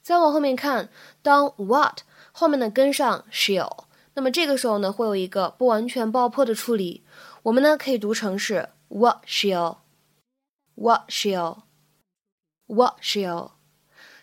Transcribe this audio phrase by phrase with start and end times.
[0.00, 0.88] 再往后面看，
[1.20, 1.98] 当 what
[2.32, 3.84] 后面呢跟上 shall，
[4.14, 7.04] 那么这个时候呢会有一个不完全爆破的处理，
[7.44, 13.52] 我们呢可以读成是 what shall，what shall，what shall。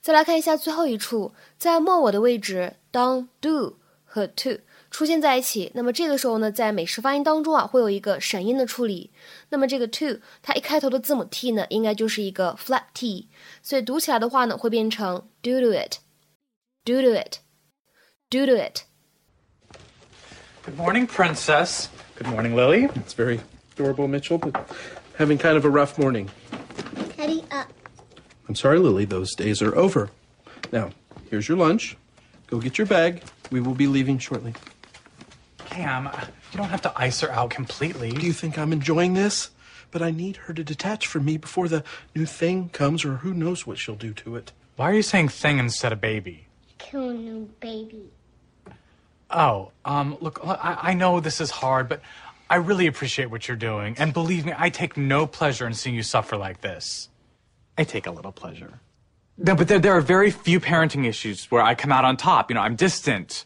[0.00, 9.12] 再来看一下最后一处，在末尾的位置，当 do 和 to 出现在一起，那么这个时候呢，在美式发音当中啊，会有一个闪音的处理。
[9.48, 13.28] 那么这个 to 它一开头的字母 t 呢，应该就是一个 flat t，
[13.62, 18.82] 所以读起来的话呢，会变成 do to it，do to it，do to it。
[20.64, 21.90] Good morning, Princess.
[22.16, 22.84] Good morning, Lily.
[22.94, 23.40] It's very
[23.72, 24.66] adorable, Mitchell, but
[25.16, 26.30] having kind of a rough morning.
[27.10, 27.70] Teddy up.
[28.48, 30.10] I'm sorry, Lily, those days are over.
[30.72, 30.90] Now,
[31.28, 31.98] here's your lunch.
[32.46, 33.22] Go get your bag.
[33.50, 34.54] We will be leaving shortly.
[35.66, 36.08] Cam,
[36.52, 38.12] you don't have to ice her out completely.
[38.12, 39.50] Do you think I'm enjoying this?
[39.90, 43.34] But I need her to detach from me before the new thing comes, or who
[43.34, 44.52] knows what she'll do to it.
[44.76, 46.46] Why are you saying thing instead of baby?
[46.78, 48.10] Kill a new baby.
[49.34, 52.00] Oh, um, look, I, I know this is hard, but
[52.48, 53.96] I really appreciate what you're doing.
[53.98, 57.08] And believe me, I take no pleasure in seeing you suffer like this.
[57.76, 58.78] I take a little pleasure.
[59.36, 62.48] No, but there, there are very few parenting issues where I come out on top.
[62.50, 63.44] You know, I'm distant.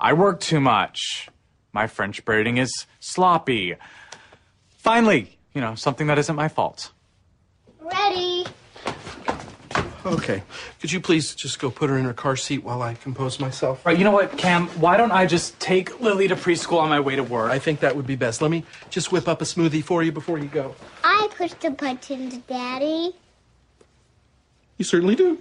[0.00, 1.28] I work too much.
[1.74, 3.74] My French braiding is sloppy.
[4.78, 6.92] Finally, you know, something that isn't my fault.
[10.05, 10.43] Okay.
[10.79, 13.85] Could you please just go put her in her car seat while I compose myself?
[13.85, 14.67] Right, you know what, Cam?
[14.79, 17.51] Why don't I just take Lily to preschool on my way to work?
[17.51, 18.41] I think that would be best.
[18.41, 20.73] Let me just whip up a smoothie for you before you go.
[21.03, 23.13] I push the buttons, Daddy.
[24.77, 25.37] You certainly do.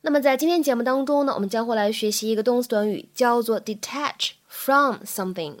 [0.00, 5.58] 那么在今天节目当中呢，我们将会来学习一个动词短语，叫做 detach from something。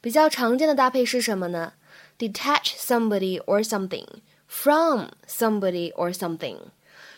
[0.00, 1.72] 比较常见的搭配是什么呢？
[2.18, 4.06] detach somebody or something
[4.48, 6.58] from somebody or something，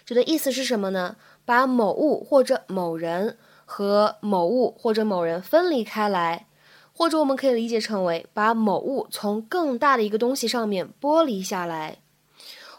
[0.05, 1.17] 指的意思是什么呢？
[1.45, 6.47] 把某物或者某人和某物或者某人分离开来，
[6.93, 11.99] 或者我们可以理解成为把某物从更大的一个东西上面剥离下来。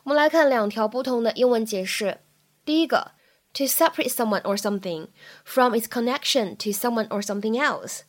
[0.04, 2.20] 我们来看两条不同的英文解释。
[2.66, 3.12] 第一个，
[3.54, 5.08] to separate someone or something
[5.46, 8.02] from its connection to someone or something else，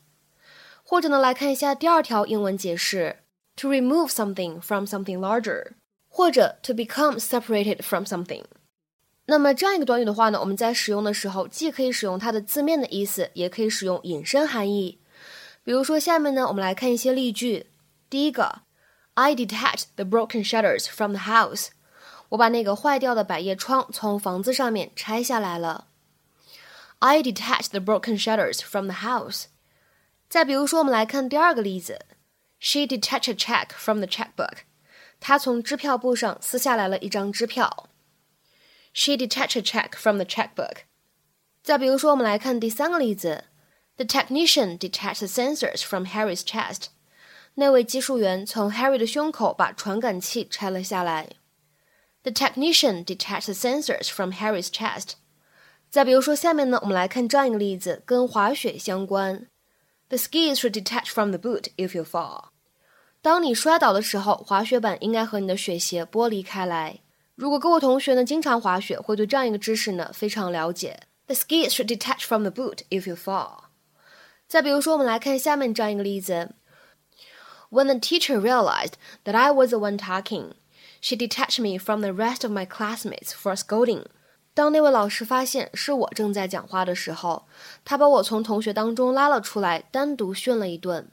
[0.82, 3.18] 或者呢来看一下第二条英文解释，
[3.56, 5.72] to remove something from something larger，
[6.15, 8.43] 或者 to become separated from something。
[9.25, 14.99] 那么这样一个短语的话呢，我们在使用的时候，既可以使用它的字面的意思，也可以使用引申含义。
[15.63, 17.65] 比如说，下面呢，我们来看一些例句。
[18.11, 18.61] 第一个
[19.15, 21.69] ，I detached the broken shutters from the house。
[22.29, 25.87] 我把那个坏掉的百叶窗从房子上面拆下来了。
[26.99, 29.45] I detached the broken shutters from the house。
[30.29, 32.05] 再比如说，我们来看第二个例子
[32.59, 34.59] She detached a check from the checkbook.
[35.22, 37.88] 她从支票簿上撕下来了一张支票。
[38.92, 40.78] She detached a check from the checkbook.
[41.62, 43.44] 再比如说，我们来看第三个例子：
[43.96, 46.86] The technician detached the sensors from Harry's chest.
[47.54, 51.30] 那位技术员从 Harry 的胸口把传感器拆了下来。
[52.22, 55.12] The technician detached the sensors from Harry's chest.
[55.90, 59.48] 再比如说，下面呢，我们来看这样一个例子，跟滑雪相关。
[60.08, 62.50] The skis should detach from the boot if you fall.
[63.23, 66.99] 当你摔倒的时候，滑雪板应该和你的雪鞋剥离开来。
[67.35, 70.99] 如果各位同学呢经常滑雪，会对这样一个知识呢非常了解。
[71.27, 73.69] The skis should detach from the boot if you fall.
[74.49, 76.49] 再比如说，我们来看下面这样一个例子。
[77.71, 80.51] When the teacher realized that I was the one talking,
[80.99, 84.03] she detached me from the rest of my classmates for scolding.
[84.53, 87.45] 当那位老师发现是我正在讲话的时候，
[87.85, 91.09] 他把我从同学当中拉了出来，单独训了一顿。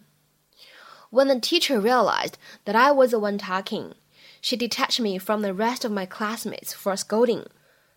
[1.10, 2.34] When the teacher realized
[2.64, 3.94] that I was the one talking,
[4.40, 7.46] she detached me from the rest of my classmates for scolding.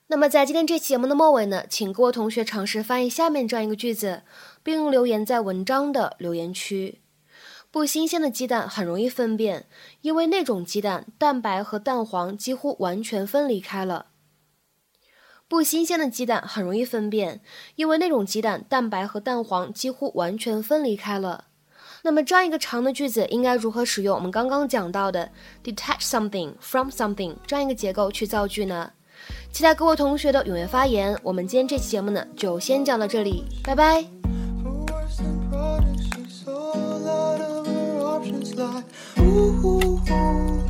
[0.08, 4.24] 那么在今天这期节目的末尾呢，请各位同学尝试翻译下面这样一个句子，
[4.62, 7.02] 并留言在文章的留言区。
[7.72, 9.68] 不新鲜的鸡蛋很容易分辨，
[10.02, 14.08] 因为那种鸡蛋蛋白和蛋黄几乎完全分离开了。
[15.48, 17.42] 不新鲜的鸡蛋很容易分辨，
[17.76, 21.46] 因为那种鸡蛋蛋白和蛋黄几乎完全分离开了。
[22.06, 25.32] 那么这样一个长的句子应该如何使用我们刚刚讲到的
[25.64, 28.92] detach something from something 这样一个结构去造句呢？
[29.54, 31.18] 期待各位同学的踊跃发言。
[31.24, 34.04] 我们今天这期节目呢就先讲到这里，拜拜。
[39.18, 40.63] Ooh, ooh, ooh.